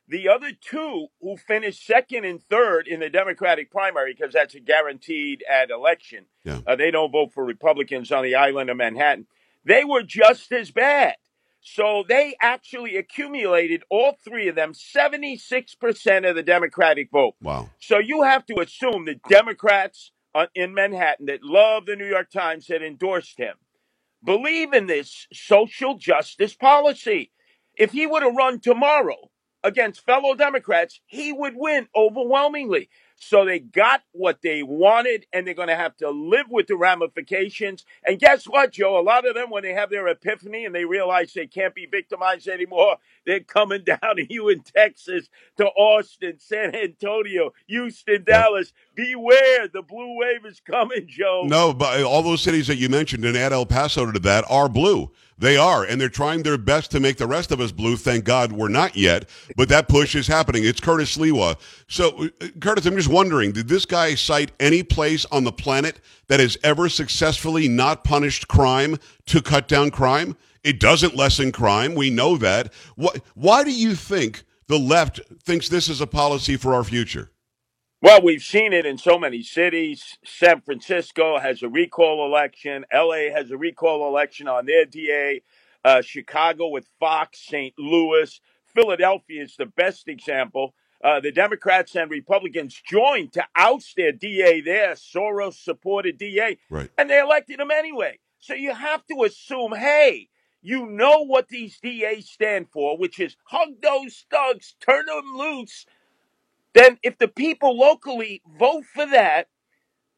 The 0.09 0.29
other 0.29 0.53
two 0.53 1.09
who 1.21 1.37
finished 1.37 1.87
second 1.87 2.25
and 2.25 2.43
third 2.43 2.89
in 2.89 3.01
the 3.01 3.11
Democratic 3.11 3.71
primary, 3.71 4.15
because 4.15 4.33
that's 4.33 4.55
a 4.55 4.61
guaranteed 4.61 5.45
ad 5.49 5.71
election, 5.71 6.27
Yeah. 6.45 6.61
uh, 6.67 6.77
they 6.77 6.91
don't 6.91 7.13
vote 7.13 7.33
for 7.35 7.45
Republicans 7.45 8.11
on 8.11 8.25
the 8.25 8.35
island 8.35 8.71
of 8.71 8.79
Manhattan. 8.79 9.27
They 9.65 9.85
were 9.85 10.03
just 10.03 10.51
as 10.53 10.71
bad. 10.71 11.17
So 11.61 12.05
they 12.09 12.37
actually 12.41 12.97
accumulated, 12.97 13.83
all 13.91 14.17
three 14.25 14.49
of 14.49 14.55
them, 14.55 14.73
76% 14.73 16.29
of 16.29 16.37
the 16.37 16.43
Democratic 16.43 17.11
vote. 17.11 17.35
Wow. 17.43 17.69
So 17.79 17.99
you 17.99 18.23
have 18.23 18.47
to 18.47 18.61
assume 18.61 19.05
the 19.05 19.21
Democrats 19.29 20.13
uh, 20.35 20.47
in 20.55 20.73
Manhattan 20.73 21.27
that 21.27 21.43
love 21.43 21.85
the 21.87 21.97
New 21.97 22.07
York 22.07 22.31
Times 22.31 22.67
that 22.69 22.83
endorsed 22.83 23.39
him 23.39 23.57
believe 24.25 24.73
in 24.73 24.87
this 24.87 25.27
social 25.33 25.97
justice 25.97 26.55
policy. 26.55 27.31
If 27.77 27.93
he 27.93 28.07
would 28.07 28.23
have 28.23 28.35
run 28.35 28.61
tomorrow 28.61 29.31
against 29.69 30.07
fellow 30.07 30.35
Democrats, 30.35 31.01
he 31.07 31.33
would 31.33 31.55
win 31.57 31.89
overwhelmingly. 31.97 32.91
So 33.17 33.45
they 33.45 33.61
got 33.61 34.03
what 34.13 34.43
they 34.43 34.63
wanted, 34.65 35.27
and 35.33 35.47
they're 35.47 35.55
going 35.55 35.69
to 35.69 35.77
have 35.77 35.97
to 35.99 36.11
live 36.11 36.47
with 36.51 36.69
the 36.69 36.77
ramifications. 36.77 37.85
And 38.07 38.19
guess 38.21 38.47
what, 38.47 38.73
Joe? 38.73 38.99
A 38.99 39.03
lot 39.03 39.27
of 39.29 39.35
them, 39.35 39.51
when 39.51 39.65
they 39.65 39.75
have 39.75 39.91
their 39.91 40.09
epiphany 40.09 40.65
and 40.67 40.75
they 40.75 40.85
realize 40.87 41.33
they 41.33 41.47
can't 41.47 41.75
be 41.75 41.87
victimized 41.87 42.49
anymore, 42.49 42.97
they're 43.27 43.41
coming 43.41 43.85
down 43.87 44.17
to 44.17 44.27
you 44.33 44.51
in 44.51 44.63
Texas, 44.63 45.31
to 45.59 45.67
Austin, 45.67 46.39
San 46.41 46.75
Antonio, 46.75 47.53
Houston, 47.69 48.25
Dallas. 48.25 48.73
Beware, 48.99 49.69
the 49.69 49.83
blue 49.83 50.17
wave 50.17 50.45
is 50.45 50.59
coming, 50.59 51.07
Joe. 51.07 51.45
No, 51.47 51.73
but 51.73 52.03
all 52.03 52.21
those 52.21 52.43
cities 52.43 52.67
that 52.67 52.79
you 52.79 52.89
mentioned 52.89 53.25
and 53.25 53.37
add 53.37 53.53
El 53.53 53.65
Paso 53.65 54.11
to 54.11 54.19
that 54.19 54.45
are 54.51 54.69
blue. 54.69 55.13
They 55.39 55.57
are, 55.57 55.85
and 55.85 56.01
they're 56.01 56.09
trying 56.09 56.43
their 56.43 56.59
best 56.59 56.91
to 56.91 56.99
make 56.99 57.17
the 57.17 57.29
rest 57.29 57.53
of 57.53 57.61
us 57.61 57.71
blue. 57.71 57.97
Thank 57.97 58.25
God 58.25 58.51
we're 58.51 58.67
not 58.67 58.97
yet, 58.97 59.29
but 59.57 59.69
that 59.69 59.87
push 59.87 60.17
is 60.17 60.27
happening. 60.27 60.65
It's 60.65 60.81
Curtis 60.81 61.17
Sliwa. 61.17 61.57
So, 61.87 62.25
uh, 62.25 62.49
Curtis, 62.61 62.87
I'm 62.87 62.97
just 62.97 63.07
wondering, 63.07 63.53
did 63.53 63.69
this 63.69 63.87
guy 63.87 64.17
cite 64.17 64.51
any 64.59 64.83
place 64.83 65.25
on 65.27 65.45
the 65.45 65.53
planet 65.53 66.01
that 66.27 66.41
has 66.41 66.59
ever 66.65 66.89
successfully 66.89 67.69
not 67.69 68.03
punished 68.03 68.49
crime 68.49 68.97
to 69.27 69.41
cut 69.41 69.69
down 69.69 69.93
crime? 69.93 70.37
It 70.65 70.81
doesn't 70.81 71.15
lessen 71.15 71.53
crime. 71.53 71.95
We 71.95 72.11
know 72.11 72.37
that. 72.39 72.73
Why, 72.97 73.13
why 73.37 73.63
do 73.63 73.71
you 73.71 73.95
think 73.95 74.43
the 74.67 74.77
left 74.77 75.21
thinks 75.45 75.69
this 75.69 75.89
is 75.89 76.01
a 76.01 76.07
policy 76.09 76.57
for 76.57 76.75
our 76.75 76.83
future? 76.83 77.31
Well, 78.01 78.23
we've 78.23 78.43
seen 78.43 78.73
it 78.73 78.87
in 78.87 78.97
so 78.97 79.19
many 79.19 79.43
cities. 79.43 80.19
San 80.25 80.61
Francisco 80.61 81.39
has 81.39 81.63
a 81.65 81.69
recall 81.69 82.25
election. 82.25 82.85
LA 82.95 83.31
has 83.35 83.51
a 83.51 83.57
recall 83.57 84.07
election 84.07 84.47
on 84.47 84.67
their 84.67 84.85
DA. 84.85 85.43
Uh, 85.85 86.01
Chicago 86.03 86.69
with 86.69 86.87
Fox, 87.01 87.41
St. 87.45 87.75
Louis. 87.77 88.41
Philadelphia 88.67 89.43
is 89.43 89.57
the 89.57 89.67
best 89.67 90.07
example. 90.07 90.75
Uh, 91.03 91.19
the 91.21 91.33
Democrats 91.33 91.97
and 91.97 92.11
Republicans 92.11 92.81
joined 92.89 93.33
to 93.33 93.45
oust 93.57 93.97
their 93.97 94.13
DA 94.13 94.61
there, 94.61 94.93
Soros 94.95 95.55
supported 95.55 96.19
DA, 96.19 96.59
Right. 96.71 96.91
and 96.99 97.09
they 97.11 97.19
elected 97.21 97.59
him 97.61 97.71
anyway. 97.71 98.19
So 98.41 98.55
you 98.55 98.75
have 98.75 99.05
to 99.07 99.25
assume, 99.25 99.73
hey, 99.75 100.29
you 100.61 100.87
know 100.87 101.25
what 101.25 101.49
these 101.49 101.79
DAs 101.81 102.29
stand 102.29 102.69
for, 102.73 102.97
which 102.99 103.19
is 103.21 103.37
hug 103.45 103.81
those 103.81 104.25
thugs, 104.31 104.75
turn 104.81 105.07
them 105.07 105.35
loose, 105.37 105.87
then 106.75 106.99
if 107.03 107.19
the 107.19 107.29
people 107.29 107.77
locally 107.77 108.43
vote 108.59 108.85
for 108.85 109.07
that, 109.07 109.49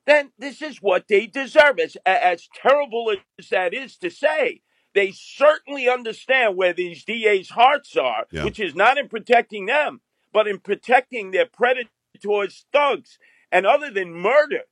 then 0.06 0.32
this 0.38 0.60
is 0.62 0.78
what 0.78 1.06
they 1.08 1.26
deserve. 1.26 1.78
As, 1.78 1.96
as 2.04 2.48
terrible 2.54 3.14
as 3.38 3.48
that 3.50 3.72
is 3.74 3.96
to 3.98 4.10
say, 4.10 4.62
they 4.94 5.12
certainly 5.12 5.88
understand 5.88 6.56
where 6.56 6.72
these 6.72 7.04
DA's 7.04 7.50
hearts 7.50 7.96
are, 7.96 8.26
Yeah. 8.32 8.44
which 8.44 8.58
is 8.58 8.74
not 8.74 8.98
in 8.98 9.08
protecting 9.08 9.66
them, 9.66 10.00
but 10.32 10.48
in 10.48 10.58
protecting 10.58 11.30
their 11.30 11.46
predators, 11.46 12.66
thugs. 12.72 13.18
And 13.52 13.66
other 13.66 13.90
than 13.90 14.12
murder, 14.12 14.62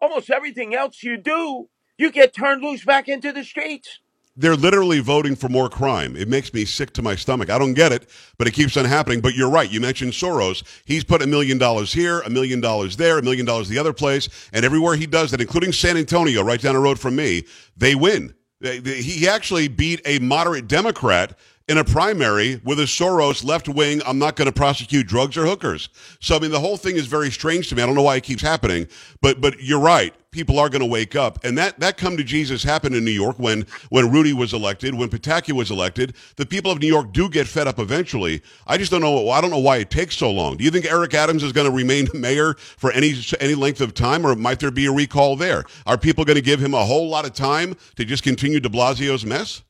almost 0.00 0.30
everything 0.30 0.74
else 0.74 1.02
you 1.02 1.16
do, 1.16 1.68
you 1.96 2.10
get 2.10 2.34
turned 2.34 2.62
loose 2.62 2.84
back 2.84 3.08
into 3.08 3.32
the 3.32 3.44
streets. 3.44 4.00
They're 4.36 4.56
literally 4.56 4.98
voting 4.98 5.36
for 5.36 5.48
more 5.48 5.68
crime. 5.68 6.16
It 6.16 6.28
makes 6.28 6.52
me 6.52 6.64
sick 6.64 6.92
to 6.94 7.02
my 7.02 7.14
stomach. 7.14 7.50
I 7.50 7.58
don't 7.58 7.74
get 7.74 7.92
it, 7.92 8.08
but 8.36 8.48
it 8.48 8.50
keeps 8.50 8.76
on 8.76 8.84
happening. 8.84 9.20
But 9.20 9.34
you're 9.34 9.50
right. 9.50 9.70
You 9.70 9.80
mentioned 9.80 10.12
Soros. 10.12 10.64
He's 10.84 11.04
put 11.04 11.22
a 11.22 11.26
million 11.26 11.56
dollars 11.56 11.92
here, 11.92 12.20
a 12.20 12.30
million 12.30 12.60
dollars 12.60 12.96
there, 12.96 13.18
a 13.18 13.22
million 13.22 13.46
dollars 13.46 13.68
the 13.68 13.78
other 13.78 13.92
place, 13.92 14.28
and 14.52 14.64
everywhere 14.64 14.96
he 14.96 15.06
does 15.06 15.30
that, 15.30 15.40
including 15.40 15.72
San 15.72 15.96
Antonio, 15.96 16.42
right 16.42 16.60
down 16.60 16.74
the 16.74 16.80
road 16.80 16.98
from 16.98 17.14
me, 17.14 17.44
they 17.76 17.94
win. 17.94 18.34
He 18.60 19.28
actually 19.28 19.68
beat 19.68 20.00
a 20.04 20.18
moderate 20.20 20.66
Democrat 20.66 21.38
in 21.66 21.78
a 21.78 21.84
primary 21.84 22.60
with 22.62 22.78
a 22.78 22.84
Soros 22.84 23.42
left 23.42 23.68
wing, 23.68 24.02
I'm 24.06 24.18
not 24.18 24.36
going 24.36 24.46
to 24.46 24.52
prosecute 24.52 25.06
drugs 25.06 25.36
or 25.36 25.46
hookers. 25.46 25.88
So, 26.20 26.36
I 26.36 26.38
mean, 26.38 26.50
the 26.50 26.60
whole 26.60 26.76
thing 26.76 26.96
is 26.96 27.06
very 27.06 27.30
strange 27.30 27.68
to 27.70 27.74
me. 27.74 27.82
I 27.82 27.86
don't 27.86 27.94
know 27.94 28.02
why 28.02 28.16
it 28.16 28.22
keeps 28.22 28.42
happening, 28.42 28.86
but, 29.22 29.40
but 29.40 29.60
you're 29.60 29.80
right. 29.80 30.14
People 30.30 30.58
are 30.58 30.68
going 30.68 30.80
to 30.80 30.86
wake 30.86 31.16
up. 31.16 31.42
And 31.42 31.56
that, 31.56 31.80
that 31.80 31.96
come 31.96 32.18
to 32.18 32.24
Jesus 32.24 32.62
happened 32.62 32.94
in 32.94 33.04
New 33.04 33.12
York 33.12 33.38
when, 33.38 33.66
when 33.88 34.10
Rudy 34.10 34.34
was 34.34 34.52
elected, 34.52 34.94
when 34.94 35.08
Pataki 35.08 35.52
was 35.52 35.70
elected. 35.70 36.14
The 36.36 36.44
people 36.44 36.70
of 36.70 36.80
New 36.80 36.88
York 36.88 37.12
do 37.12 37.30
get 37.30 37.46
fed 37.46 37.66
up 37.66 37.78
eventually. 37.78 38.42
I 38.66 38.76
just 38.76 38.90
don't 38.90 39.00
know. 39.00 39.30
I 39.30 39.40
don't 39.40 39.50
know 39.50 39.58
why 39.58 39.78
it 39.78 39.90
takes 39.90 40.16
so 40.16 40.30
long. 40.30 40.58
Do 40.58 40.64
you 40.64 40.70
think 40.70 40.84
Eric 40.84 41.14
Adams 41.14 41.44
is 41.44 41.52
going 41.52 41.70
to 41.70 41.74
remain 41.74 42.08
mayor 42.12 42.54
for 42.54 42.90
any, 42.92 43.14
any 43.40 43.54
length 43.54 43.80
of 43.80 43.94
time 43.94 44.26
or 44.26 44.34
might 44.34 44.60
there 44.60 44.70
be 44.70 44.86
a 44.86 44.92
recall 44.92 45.36
there? 45.36 45.64
Are 45.86 45.96
people 45.96 46.24
going 46.24 46.36
to 46.36 46.42
give 46.42 46.60
him 46.60 46.74
a 46.74 46.84
whole 46.84 47.08
lot 47.08 47.24
of 47.24 47.32
time 47.32 47.74
to 47.96 48.04
just 48.04 48.22
continue 48.22 48.60
de 48.60 48.68
Blasio's 48.68 49.24
mess? 49.24 49.62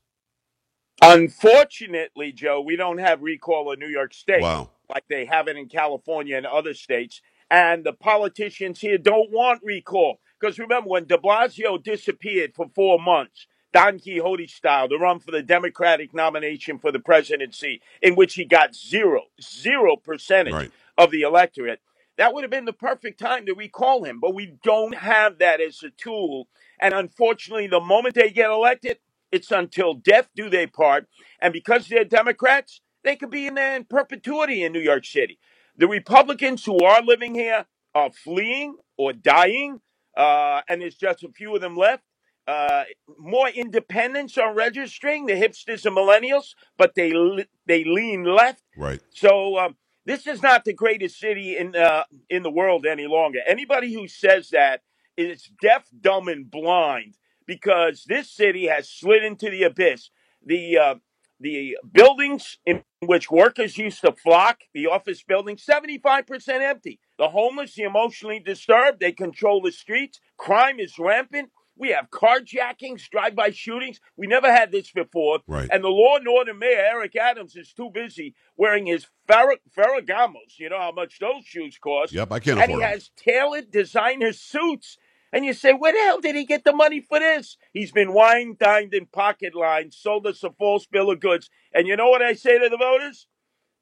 Unfortunately, 1.03 2.33
Joe, 2.33 2.61
we 2.61 2.77
don't 2.77 2.99
have 2.99 3.23
recall 3.23 3.73
in 3.73 3.79
New 3.81 3.89
York 3.89 4.15
State 4.15 4.43
Wow. 4.43 4.71
like 4.93 5.05
they 5.09 5.25
have 5.27 5.49
it 5.49 5.57
in 5.57 5.69
California 5.69 6.37
and 6.37 6.47
other 6.47 6.75
states. 6.75 7.21
And 7.51 7.85
the 7.85 7.93
politicians 7.93 8.81
here 8.81 8.99
don't 8.99 9.31
want 9.31 9.63
recall. 9.63 10.19
Because 10.41 10.59
remember, 10.59 10.91
when 10.91 11.07
de 11.07 11.17
Blasio 11.19 11.83
disappeared 11.83 12.55
for 12.55 12.69
four 12.75 12.99
months, 12.99 13.47
Don 13.73 13.99
Quixote 13.99 14.47
style, 14.49 14.89
to 14.89 14.97
run 14.99 15.21
for 15.21 15.31
the 15.31 15.43
Democratic 15.43 16.15
nomination 16.15 16.79
for 16.79 16.93
the 16.93 17.01
presidency, 17.01 17.81
in 18.03 18.17
which 18.17 18.35
he 18.35 18.45
got 18.45 18.75
zero, 18.75 19.23
zero 19.43 19.97
percentage 19.97 20.55
Right. 20.55 20.71
of 20.99 21.11
the 21.11 21.23
electorate, 21.23 21.81
That 22.19 22.35
would 22.35 22.43
have 22.45 22.51
been 22.51 22.65
the 22.65 22.73
perfect 22.73 23.21
time 23.21 23.47
to 23.47 23.55
recall 23.55 24.05
him, 24.05 24.21
but 24.21 24.35
we 24.35 24.55
don't 24.65 24.95
have 24.97 25.39
that 25.39 25.61
as 25.61 25.83
a 25.85 25.91
tool. 25.91 26.49
And 26.81 26.95
unfortunately, 26.95 27.69
the 27.69 27.81
moment 27.81 28.15
they 28.17 28.31
get 28.31 28.51
elected, 28.51 28.99
it's 29.35 29.51
until 29.51 29.95
death 29.95 30.29
do 30.37 30.49
they 30.49 30.67
part. 30.67 31.07
And 31.41 31.53
because 31.53 31.89
they're 31.89 32.05
Democrats, 32.05 32.81
they 33.03 33.17
could 33.17 33.31
be 33.31 33.47
in 33.49 33.55
there 33.55 33.77
in 33.77 33.85
perpetuity 33.85 34.63
in 34.63 34.73
New 34.73 34.81
York 34.81 35.05
City. 35.05 35.39
The 35.77 35.89
Republicans 35.89 36.65
who 36.65 36.79
are 36.85 37.03
living 37.03 37.35
here 37.35 37.67
are 37.97 38.11
fleeing 38.13 38.77
or 38.97 39.13
dying, 39.13 39.81
uh, 40.17 40.61
and 40.69 40.81
there's 40.81 40.95
just 40.95 41.25
a 41.25 41.29
few 41.29 41.55
of 41.55 41.61
them 41.61 41.77
left. 41.77 42.05
Uh, 42.47 42.85
more 43.19 43.49
independents 43.49 44.39
are 44.39 44.55
registering, 44.55 45.27
the 45.27 45.33
hipsters 45.33 45.85
and 45.85 45.97
millennials, 45.97 46.55
but 46.79 46.95
they 46.95 47.13
le- 47.13 47.47
they 47.67 47.83
lean 47.85 48.23
left. 48.23 48.63
Right. 48.77 49.01
So 49.11 49.59
um, 49.59 49.77
this 50.05 50.27
is 50.27 50.43
not 50.43 50.65
the 50.65 50.75
greatest 50.75 51.19
city 51.19 51.57
in 51.57 51.75
uh, 51.75 52.05
in 52.31 52.43
the 52.45 52.51
world 52.51 52.87
any 52.87 53.07
longer. 53.07 53.41
Anybody 53.47 53.93
who 53.95 54.07
says 54.07 54.51
that 54.51 54.83
is 55.17 55.51
deaf, 55.61 55.89
dumb, 56.01 56.29
and 56.29 56.49
blind 56.49 57.17
because 57.47 58.05
this 58.09 58.31
city 58.31 58.67
has 58.67 58.89
slid 58.89 59.23
into 59.23 59.51
the 59.51 59.63
abyss. 59.65 60.11
The 60.45 60.79
uh, 60.79 60.95
the 61.41 61.77
buildings 61.93 62.59
in 62.65 62.83
which 63.01 63.31
workers 63.31 63.77
used 63.77 64.01
to 64.03 64.13
flock, 64.13 64.61
the 64.73 64.87
office 64.87 65.23
buildings, 65.23 65.65
75% 65.69 66.49
empty. 66.63 67.01
The 67.19 67.29
homeless, 67.29 67.75
the 67.75 67.83
emotionally 67.83 68.39
disturbed, 68.41 69.01
they 69.01 69.13
control 69.13 69.61
the 69.61 69.73
streets. 69.73 70.21
Crime 70.39 70.79
is 70.79 70.99
rampant. 70.99 71.51
We 71.77 71.89
have 71.89 72.09
carjackings, 72.11 73.09
drive-by 73.11 73.51
shootings. 73.51 73.99
We 74.17 74.29
never 74.29 74.51
had 74.51 74.71
this 74.71 74.93
before. 74.93 75.41
Right. 75.49 75.69
And 75.73 75.83
the 75.83 75.89
law 75.89 76.17
and 76.17 76.29
order 76.29 76.55
mayor, 76.55 76.79
Eric 76.79 77.17
Adams, 77.17 77.57
is 77.57 77.73
too 77.73 77.91
busy 77.93 78.37
wearing 78.57 78.87
his 78.87 79.09
Ferra- 79.29 79.59
Ferragamos. 79.77 80.57
You 80.59 80.69
know 80.71 80.79
how 80.79 80.93
much 80.93 81.19
those 81.19 81.45
shoes 81.45 81.77
cost. 81.79 82.13
Yep, 82.13 82.31
I 82.31 82.39
can't 82.39 82.61
And 82.61 82.71
he 82.71 82.75
afford 82.75 82.85
'em. 82.85 82.91
has 82.91 83.11
tailored 83.17 83.71
designer 83.73 84.33
suits. 84.33 84.99
And 85.35 85.45
you 85.45 85.53
say, 85.53 85.73
where 85.73 85.93
the 85.93 85.99
hell 85.99 86.21
did 86.21 86.37
he 86.37 86.45
get 86.45 86.63
the 86.63 86.73
money 86.73 87.01
for 87.01 87.19
this? 87.19 87.57
He's 87.73 87.91
been 87.91 88.15
wine 88.15 88.57
dined 88.57 88.95
in 88.95 89.07
pocket 89.07 89.53
lines, 89.53 89.97
sold 89.97 90.29
us 90.29 90.45
a 90.45 90.51
false 90.51 90.87
bill 90.87 91.11
of 91.11 91.19
goods. 91.19 91.51
And 91.75 91.89
you 91.89 91.97
know 91.97 92.09
what 92.09 92.23
I 92.23 92.35
say 92.35 92.57
to 92.57 92.69
the 92.69 92.77
voters? 92.77 93.27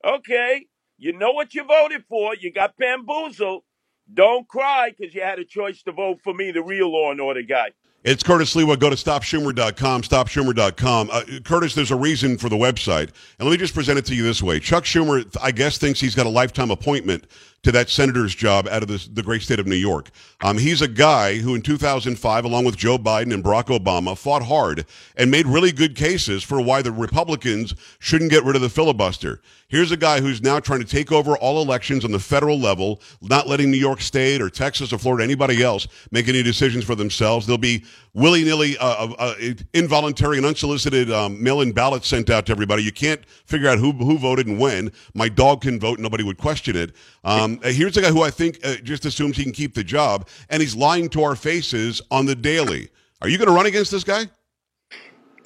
Okay, 0.02 0.64
you 0.96 1.12
know 1.12 1.32
what 1.32 1.54
you 1.54 1.62
voted 1.64 2.04
for. 2.08 2.34
You 2.34 2.50
got 2.50 2.78
bamboozled. 2.78 3.64
Don't 4.12 4.48
cry 4.48 4.94
because 4.96 5.14
you 5.14 5.20
had 5.20 5.38
a 5.38 5.44
choice 5.44 5.82
to 5.82 5.92
vote 5.92 6.20
for 6.24 6.32
me, 6.32 6.52
the 6.52 6.62
real 6.62 6.90
law 6.90 7.10
and 7.10 7.20
order 7.20 7.42
guy. 7.42 7.72
It's 8.02 8.22
Curtis 8.22 8.54
Sliwa. 8.54 8.78
Go 8.78 8.90
to 8.90 8.96
stopschumer.com, 8.96 10.02
stopschumer.com. 10.02 11.10
Uh, 11.12 11.22
Curtis, 11.44 11.74
there's 11.74 11.92
a 11.92 11.96
reason 11.96 12.36
for 12.36 12.48
the 12.48 12.56
website. 12.56 13.10
And 13.38 13.46
let 13.46 13.50
me 13.50 13.56
just 13.58 13.74
present 13.74 13.98
it 13.98 14.06
to 14.06 14.14
you 14.14 14.24
this 14.24 14.42
way. 14.42 14.58
Chuck 14.58 14.84
Schumer, 14.84 15.24
I 15.40 15.52
guess, 15.52 15.78
thinks 15.78 16.00
he's 16.00 16.14
got 16.14 16.26
a 16.26 16.30
lifetime 16.30 16.72
appointment 16.72 17.26
to 17.62 17.70
that 17.72 17.88
senator's 17.88 18.34
job 18.34 18.66
out 18.68 18.82
of 18.82 19.14
the 19.14 19.22
great 19.22 19.42
state 19.42 19.60
of 19.60 19.66
New 19.66 19.76
York. 19.76 20.10
Um, 20.42 20.58
he's 20.58 20.82
a 20.82 20.88
guy 20.88 21.38
who 21.38 21.54
in 21.54 21.62
2005, 21.62 22.44
along 22.44 22.64
with 22.64 22.76
Joe 22.76 22.98
Biden 22.98 23.32
and 23.32 23.44
Barack 23.44 23.66
Obama, 23.66 24.18
fought 24.18 24.42
hard 24.42 24.84
and 25.16 25.30
made 25.30 25.46
really 25.46 25.70
good 25.70 25.94
cases 25.94 26.42
for 26.42 26.60
why 26.60 26.82
the 26.82 26.90
Republicans 26.90 27.74
shouldn't 28.00 28.32
get 28.32 28.42
rid 28.44 28.56
of 28.56 28.62
the 28.62 28.68
filibuster. 28.68 29.40
Here's 29.68 29.92
a 29.92 29.96
guy 29.96 30.20
who's 30.20 30.42
now 30.42 30.60
trying 30.60 30.80
to 30.80 30.86
take 30.86 31.12
over 31.12 31.36
all 31.38 31.62
elections 31.62 32.04
on 32.04 32.10
the 32.10 32.18
federal 32.18 32.58
level, 32.58 33.00
not 33.22 33.46
letting 33.46 33.70
New 33.70 33.78
York 33.78 34.00
State 34.00 34.42
or 34.42 34.50
Texas 34.50 34.92
or 34.92 34.98
Florida, 34.98 35.24
anybody 35.24 35.62
else, 35.62 35.86
make 36.10 36.28
any 36.28 36.42
decisions 36.42 36.84
for 36.84 36.94
themselves. 36.94 37.46
There'll 37.46 37.56
be 37.56 37.84
willy-nilly, 38.12 38.76
uh, 38.76 38.86
uh, 38.86 39.14
uh, 39.18 39.34
involuntary 39.72 40.36
and 40.36 40.44
unsolicited 40.44 41.10
um, 41.10 41.42
mail-in 41.42 41.72
ballots 41.72 42.06
sent 42.06 42.28
out 42.28 42.44
to 42.46 42.52
everybody. 42.52 42.82
You 42.82 42.92
can't 42.92 43.24
figure 43.46 43.68
out 43.68 43.78
who 43.78 43.92
who 43.92 44.18
voted 44.18 44.46
and 44.46 44.58
when. 44.58 44.92
My 45.14 45.30
dog 45.30 45.62
can 45.62 45.80
vote; 45.80 45.98
nobody 45.98 46.22
would 46.22 46.36
question 46.36 46.76
it. 46.76 46.94
Um, 47.24 47.51
uh, 47.64 47.68
here's 47.68 47.96
a 47.96 48.02
guy 48.02 48.10
who 48.10 48.22
I 48.22 48.30
think 48.30 48.58
uh, 48.64 48.76
just 48.76 49.04
assumes 49.04 49.36
he 49.36 49.44
can 49.44 49.52
keep 49.52 49.74
the 49.74 49.84
job, 49.84 50.28
and 50.48 50.60
he's 50.62 50.74
lying 50.74 51.08
to 51.10 51.22
our 51.22 51.36
faces 51.36 52.00
on 52.10 52.26
the 52.26 52.34
daily. 52.34 52.88
Are 53.20 53.28
you 53.28 53.38
going 53.38 53.48
to 53.48 53.54
run 53.54 53.66
against 53.66 53.90
this 53.90 54.04
guy? 54.04 54.28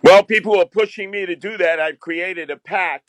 Well, 0.02 0.22
people 0.22 0.58
are 0.58 0.66
pushing 0.66 1.10
me 1.10 1.26
to 1.26 1.36
do 1.36 1.56
that. 1.56 1.80
I've 1.80 1.98
created 1.98 2.50
a 2.50 2.56
PAC 2.56 3.02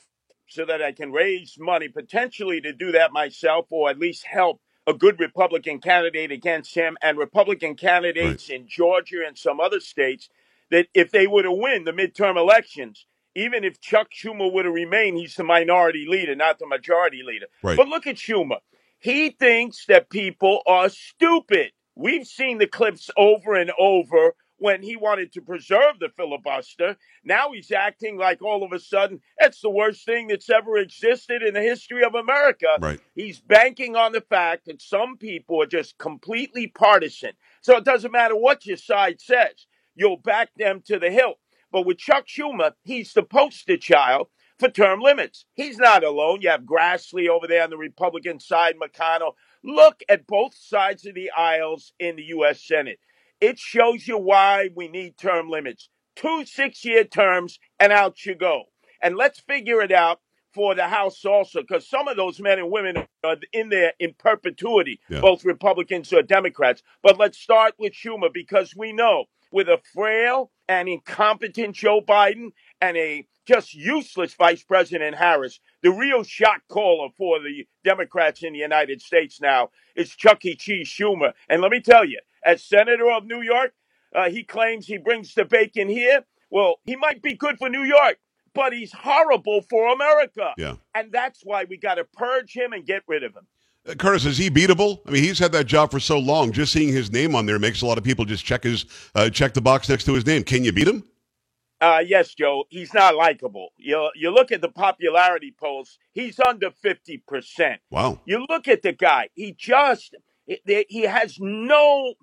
so 0.48 0.66
that 0.66 0.82
I 0.82 0.92
can 0.92 1.12
raise 1.12 1.58
money 1.60 1.90
potentially 1.90 2.62
to 2.62 2.74
do 2.74 2.92
that 2.94 3.12
myself 3.12 3.68
or 3.70 3.90
at 3.90 4.00
least 4.00 4.26
help 4.26 4.62
a 4.88 4.94
good 4.94 5.20
Republican 5.20 5.80
candidate 5.80 6.32
against 6.32 6.74
him 6.74 6.98
and 7.02 7.18
Republican 7.18 7.76
candidates 7.76 8.50
in 8.50 8.68
Georgia 8.68 9.24
and 9.28 9.38
some 9.38 9.60
other 9.60 9.82
states 9.82 10.30
that 10.72 10.88
if 10.94 11.12
they 11.12 11.28
were 11.28 11.44
to 11.44 11.52
win 11.52 11.84
the 11.84 11.92
midterm 11.92 12.38
elections, 12.38 13.06
even 13.36 13.64
if 13.64 13.80
Chuck 13.82 14.08
Schumer 14.12 14.52
were 14.52 14.64
to 14.64 14.72
remain, 14.72 15.16
he's 15.16 15.36
the 15.36 15.44
minority 15.44 16.06
leader, 16.08 16.36
not 16.36 16.58
the 16.58 16.68
majority 16.68 17.22
leader. 17.24 17.48
Right. 17.62 17.78
But 17.78 17.90
look 17.90 18.08
at 18.08 18.16
Schumer. 18.16 18.60
He 19.08 19.30
thinks 19.30 19.86
that 19.86 20.10
people 20.10 20.62
are 20.68 20.90
stupid. 20.90 21.72
We've 21.96 22.28
seen 22.28 22.58
the 22.58 22.68
clips 22.68 23.10
over 23.16 23.54
and 23.54 23.72
over 23.80 24.34
when 24.58 24.84
he 24.84 24.98
wanted 24.98 25.32
to 25.32 25.42
preserve 25.42 26.00
the 26.02 26.10
filibuster. 26.18 26.98
Now 27.24 27.54
he's 27.54 27.72
acting 27.72 28.18
like 28.18 28.42
all 28.42 28.66
of 28.66 28.74
a 28.74 28.80
sudden 28.80 29.22
it's 29.38 29.62
the 29.62 29.70
worst 29.70 30.04
thing 30.04 30.28
that's 30.28 30.50
ever 30.50 30.76
existed 30.76 31.42
in 31.42 31.54
the 31.54 31.62
history 31.62 32.04
of 32.04 32.16
America. 32.16 32.68
Right. 32.82 33.00
He's 33.16 33.40
banking 33.40 33.96
on 33.96 34.12
the 34.12 34.20
fact 34.20 34.66
that 34.66 34.82
some 34.82 35.16
people 35.16 35.62
are 35.62 35.68
just 35.68 35.98
completely 35.98 36.68
partisan. 36.68 37.32
So 37.62 37.78
it 37.78 37.86
doesn't 37.86 38.12
matter 38.12 38.36
what 38.36 38.66
your 38.66 38.76
side 38.76 39.22
says, 39.22 39.68
you'll 39.96 40.18
back 40.18 40.50
them 40.58 40.82
to 40.88 41.00
the 41.00 41.10
hilt. 41.10 41.38
But 41.72 41.86
with 41.86 41.98
Chuck 41.98 42.26
Schumer, 42.28 42.74
he's 42.84 43.14
the 43.14 43.24
poster 43.24 43.78
child 43.78 44.28
for 44.60 44.70
term 44.70 45.00
limits. 45.02 45.46
He's 45.54 45.78
not 45.78 46.04
alone. 46.04 46.42
You 46.42 46.50
have 46.50 46.62
Grassley 46.62 47.28
over 47.28 47.48
there 47.48 47.64
on 47.64 47.70
the 47.70 47.78
Republican 47.78 48.40
side, 48.40 48.76
McConnell. 48.82 49.34
Look 49.64 50.02
at 50.10 50.28
both 50.28 50.56
sides 50.56 51.06
of 51.06 51.16
the 51.16 51.32
aisles 51.32 51.94
in 52.00 52.16
the 52.16 52.24
U.S. 52.24 52.66
Senate. 52.66 53.00
It 53.40 53.60
shows 53.60 54.08
you 54.08 54.18
why 54.18 54.70
we 54.76 54.88
need 54.88 55.18
term 55.18 55.50
limits. 55.50 55.90
Two 56.16 56.46
six 56.46 56.84
year 56.84 57.04
terms, 57.04 57.60
and 57.80 57.92
out 57.92 58.26
you 58.26 58.34
go. 58.34 58.64
And 59.02 59.16
let's 59.16 59.40
figure 59.40 59.82
it 59.82 59.92
out 59.92 60.20
for 60.56 60.74
the 60.74 60.88
House 60.88 61.24
also, 61.24 61.62
because 61.62 61.88
some 61.88 62.08
of 62.08 62.18
those 62.18 62.40
men 62.40 62.58
and 62.58 62.72
women 62.72 63.06
are 63.24 63.36
in 63.54 63.70
there 63.70 63.94
in 64.00 64.16
perpetuity, 64.18 65.00
Yeah. 65.08 65.20
both 65.20 65.46
Republicans 65.46 66.12
or 66.12 66.24
Democrats. 66.24 66.82
But 67.04 67.20
let's 67.20 67.38
start 67.38 67.76
with 67.78 67.94
Schumer, 67.94 68.34
because 68.34 68.74
we 68.76 68.92
know 68.94 69.26
with 69.52 69.70
a 69.70 69.80
frail 69.94 70.52
and 70.68 70.88
incompetent 70.90 71.76
Joe 71.76 72.02
Biden 72.02 72.52
and 72.82 72.98
a 72.98 73.28
just 73.46 73.74
useless 73.74 74.34
Vice 74.34 74.64
President 74.64 75.16
Harris, 75.16 75.60
the 75.82 75.92
real 75.92 76.24
shot 76.24 76.62
caller 76.68 77.10
for 77.18 77.40
the 77.40 77.66
Democrats 77.84 78.44
in 78.44 78.54
the 78.54 78.60
United 78.60 79.02
States 79.02 79.40
now 79.42 79.70
is 79.96 80.16
Chuck 80.16 80.44
E. 80.46 80.56
Cheese 80.56 80.90
Schumer. 80.90 81.32
And 81.48 81.62
let 81.62 81.72
me 81.72 81.80
tell 81.80 82.04
you, 82.04 82.20
as 82.46 82.64
Senator 82.64 83.10
of 83.10 83.26
New 83.26 83.42
York, 83.42 83.74
uh, 84.14 84.30
he 84.30 84.44
claims 84.44 84.86
he 84.86 84.98
brings 84.98 85.34
the 85.34 85.46
bacon 85.46 85.88
here. 85.88 86.26
Well, 86.50 86.76
he 86.86 86.96
might 86.96 87.22
be 87.22 87.34
good 87.34 87.58
for 87.58 87.70
New 87.70 87.84
York, 87.84 88.18
but 88.54 88.74
he's 88.74 88.92
horrible 88.92 89.62
for 89.70 89.92
America. 89.94 90.54
Yeah. 90.58 90.76
And 90.94 91.12
that's 91.12 91.42
why 91.44 91.66
we 91.66 91.78
got 91.78 91.96
to 91.96 92.04
purge 92.04 92.54
him 92.54 92.74
and 92.74 92.86
get 92.86 93.04
rid 93.08 93.24
of 93.24 93.34
him. 93.34 93.48
Curtis, 93.98 94.26
is 94.26 94.38
he 94.38 94.50
beatable? 94.50 95.00
I 95.08 95.12
mean, 95.12 95.24
he's 95.24 95.40
had 95.40 95.52
that 95.54 95.66
job 95.66 95.92
for 95.92 96.00
so 96.00 96.20
long. 96.20 96.52
Just 96.52 96.74
seeing 96.74 96.90
his 96.90 97.12
name 97.12 97.36
on 97.36 97.46
there 97.46 97.60
makes 97.60 97.82
a 97.82 97.86
lot 97.86 97.98
of 97.98 98.04
people 98.04 98.26
just 98.26 98.46
check 98.46 98.64
his 98.64 98.86
uh, 99.16 99.30
check 99.30 99.54
the 99.54 99.62
box 99.62 99.88
next 99.90 100.04
to 100.06 100.14
his 100.14 100.26
name. 100.26 100.44
Can 100.44 100.64
you 100.64 100.72
beat 100.74 100.88
him? 100.88 101.04
Uh, 101.80 102.02
yes, 102.06 102.34
Joe, 102.34 102.64
he's 102.70 102.94
not 102.94 103.16
likable. 103.16 103.70
You, 103.78 104.10
you 104.16 104.32
look 104.32 104.52
at 104.52 104.62
the 104.62 104.70
popularity 104.70 105.54
polls, 105.58 106.00
he's 106.12 106.40
under 106.40 106.72
50%. 106.72 107.78
Wow. 107.92 108.20
You 108.26 108.46
look 108.50 108.68
at 108.68 108.82
the 108.82 108.94
guy, 108.94 109.30
he 109.36 109.54
just, 109.54 110.16
he 110.46 111.04
has 111.04 111.38
no 111.40 112.16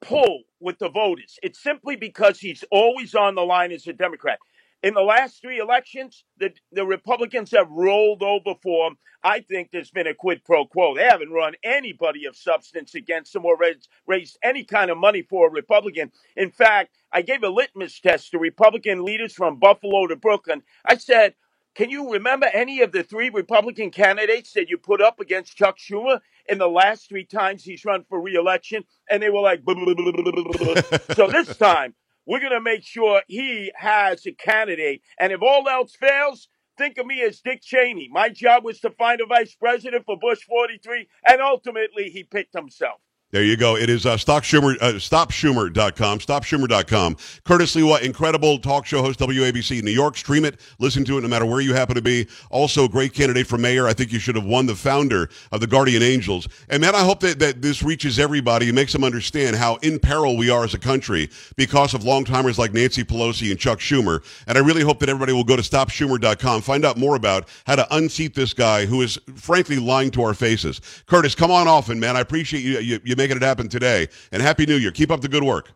pull 0.00 0.44
with 0.60 0.78
the 0.78 0.88
voters. 0.88 1.38
It's 1.42 1.62
simply 1.62 1.96
because 1.96 2.40
he's 2.40 2.64
always 2.70 3.14
on 3.14 3.34
the 3.34 3.42
line 3.42 3.70
as 3.70 3.86
a 3.86 3.92
Democrat. 3.92 4.38
In 4.82 4.94
the 4.94 5.02
last 5.02 5.40
three 5.40 5.58
elections, 5.60 6.24
the, 6.38 6.52
the 6.72 6.84
Republicans 6.84 7.52
have 7.52 7.70
rolled 7.70 8.22
over 8.22 8.54
for 8.60 8.88
him. 8.88 8.96
I 9.22 9.40
think 9.40 9.70
there's 9.70 9.92
been 9.92 10.08
a 10.08 10.14
quid 10.14 10.44
pro 10.44 10.66
quo. 10.66 10.96
They 10.96 11.04
haven't 11.04 11.30
run 11.30 11.54
anybody 11.62 12.26
of 12.26 12.36
substance 12.36 12.96
against 12.96 13.34
him 13.34 13.44
or 13.44 13.56
raised, 13.56 13.88
raised 14.08 14.38
any 14.42 14.64
kind 14.64 14.90
of 14.90 14.98
money 14.98 15.22
for 15.22 15.46
a 15.46 15.50
Republican. 15.50 16.10
In 16.36 16.50
fact, 16.50 16.96
I 17.12 17.22
gave 17.22 17.44
a 17.44 17.48
litmus 17.48 18.00
test 18.00 18.32
to 18.32 18.38
Republican 18.38 19.04
leaders 19.04 19.34
from 19.34 19.60
Buffalo 19.60 20.08
to 20.08 20.16
Brooklyn. 20.16 20.62
I 20.84 20.96
said, 20.96 21.34
can 21.74 21.88
you 21.88 22.12
remember 22.12 22.46
any 22.52 22.82
of 22.82 22.92
the 22.92 23.02
three 23.04 23.30
Republican 23.30 23.90
candidates 23.90 24.52
that 24.54 24.68
you 24.68 24.76
put 24.76 25.00
up 25.00 25.20
against 25.20 25.56
Chuck 25.56 25.78
Schumer 25.78 26.20
in 26.48 26.58
the 26.58 26.68
last 26.68 27.08
three 27.08 27.24
times 27.24 27.64
he's 27.64 27.84
run 27.84 28.04
for 28.08 28.20
reelection? 28.20 28.84
And 29.08 29.22
they 29.22 29.30
were 29.30 29.40
like, 29.40 29.64
"Blah, 29.64 29.74
blah, 29.74 29.94
blah, 29.94 30.12
blah, 30.12 30.22
blah, 30.22 30.42
blah, 30.42 30.74
blah." 30.74 31.14
so 31.14 31.28
this 31.28 31.56
time 31.58 31.94
we're 32.26 32.40
going 32.40 32.52
to 32.52 32.60
make 32.60 32.84
sure 32.84 33.22
he 33.28 33.72
has 33.76 34.26
a 34.26 34.32
candidate. 34.32 35.02
And 35.18 35.32
if 35.32 35.42
all 35.42 35.68
else 35.68 35.94
fails, 35.96 36.48
think 36.78 36.98
of 36.98 37.06
me 37.06 37.22
as 37.22 37.40
Dick 37.40 37.62
Cheney. 37.62 38.08
My 38.12 38.28
job 38.28 38.64
was 38.64 38.80
to 38.80 38.90
find 38.90 39.20
a 39.20 39.26
vice 39.26 39.54
president 39.54 40.04
for 40.06 40.16
Bush 40.18 40.42
43, 40.48 41.08
and 41.26 41.40
ultimately 41.40 42.10
he 42.10 42.24
picked 42.24 42.54
himself. 42.54 43.00
There 43.32 43.42
you 43.42 43.56
go. 43.56 43.78
It 43.78 43.88
is 43.88 44.04
uh, 44.04 44.18
Stock 44.18 44.42
Schumer, 44.42 44.76
uh, 44.82 44.92
StopSchumer.com, 44.92 46.18
StopSchumer.com. 46.18 47.16
Curtis 47.46 47.74
Sliwa, 47.74 48.02
incredible 48.02 48.58
talk 48.58 48.84
show 48.84 49.00
host, 49.00 49.20
WABC 49.20 49.82
New 49.82 49.90
York. 49.90 50.18
Stream 50.18 50.44
it, 50.44 50.60
listen 50.78 51.02
to 51.06 51.16
it 51.16 51.22
no 51.22 51.28
matter 51.28 51.46
where 51.46 51.62
you 51.62 51.72
happen 51.72 51.94
to 51.94 52.02
be. 52.02 52.28
Also, 52.50 52.86
great 52.86 53.14
candidate 53.14 53.46
for 53.46 53.56
mayor. 53.56 53.86
I 53.88 53.94
think 53.94 54.12
you 54.12 54.18
should 54.18 54.36
have 54.36 54.44
won 54.44 54.66
the 54.66 54.74
founder 54.74 55.30
of 55.50 55.62
the 55.62 55.66
Guardian 55.66 56.02
Angels. 56.02 56.46
And 56.68 56.82
man, 56.82 56.94
I 56.94 57.04
hope 57.04 57.20
that, 57.20 57.38
that 57.38 57.62
this 57.62 57.82
reaches 57.82 58.18
everybody 58.18 58.66
and 58.66 58.74
makes 58.74 58.92
them 58.92 59.02
understand 59.02 59.56
how 59.56 59.76
in 59.76 59.98
peril 59.98 60.36
we 60.36 60.50
are 60.50 60.62
as 60.62 60.74
a 60.74 60.78
country 60.78 61.30
because 61.56 61.94
of 61.94 62.04
long-timers 62.04 62.58
like 62.58 62.74
Nancy 62.74 63.02
Pelosi 63.02 63.50
and 63.50 63.58
Chuck 63.58 63.78
Schumer. 63.78 64.22
And 64.46 64.58
I 64.58 64.60
really 64.60 64.82
hope 64.82 64.98
that 64.98 65.08
everybody 65.08 65.32
will 65.32 65.42
go 65.42 65.56
to 65.56 65.62
StopSchumer.com, 65.62 66.60
find 66.60 66.84
out 66.84 66.98
more 66.98 67.16
about 67.16 67.48
how 67.64 67.76
to 67.76 67.96
unseat 67.96 68.34
this 68.34 68.52
guy 68.52 68.84
who 68.84 69.00
is 69.00 69.18
frankly 69.36 69.78
lying 69.78 70.10
to 70.10 70.22
our 70.22 70.34
faces. 70.34 70.82
Curtis, 71.06 71.34
come 71.34 71.50
on 71.50 71.66
often, 71.66 71.98
man. 71.98 72.14
I 72.14 72.20
appreciate 72.20 72.62
you, 72.62 72.78
you, 72.78 73.00
you 73.02 73.16
making 73.22 73.36
it 73.36 73.42
happen 73.42 73.68
today. 73.68 74.08
And 74.32 74.42
Happy 74.42 74.66
New 74.66 74.76
Year. 74.76 74.90
Keep 74.90 75.10
up 75.10 75.20
the 75.20 75.28
good 75.28 75.44
work. 75.44 75.72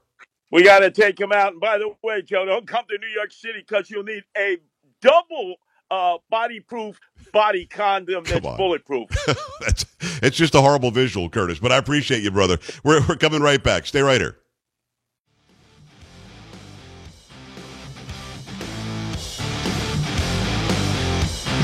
We 0.51 0.65
got 0.65 0.81
to 0.81 0.91
take 0.91 1.21
him 1.21 1.33
out. 1.33 1.53
And 1.53 1.61
by 1.61 1.79
the 1.79 1.95
way, 2.03 2.23
Joe, 2.23 2.45
don't 2.45 2.67
come 2.67 2.85
to 2.89 2.99
New 2.99 3.13
York 3.13 3.33
City 3.33 3.65
because 3.67 3.89
you'll 3.91 4.05
need 4.05 4.25
a 4.37 4.59
double 5.01 5.57
uh, 5.91 6.19
body-proof 6.29 6.99
body 7.33 7.67
condom 7.67 8.25
that's 8.25 8.41
bulletproof. 8.57 9.09
that's 9.61 9.87
it's 10.23 10.37
just 10.37 10.55
a 10.55 10.61
horrible 10.61 10.91
visual, 10.91 11.29
Curtis. 11.29 11.61
But 11.61 11.71
I 11.71 11.77
appreciate 11.77 12.23
you, 12.23 12.31
brother. 12.33 12.59
We're 12.83 13.07
we're 13.07 13.17
coming 13.17 13.43
right 13.43 13.63
back. 13.63 13.87
Stay 13.87 14.01
right 14.03 14.21
here. 14.21 14.37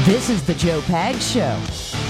This 0.05 0.31
is 0.31 0.45
the 0.45 0.55
Joe 0.55 0.81
Pags 0.83 1.33
Show. 1.33 2.02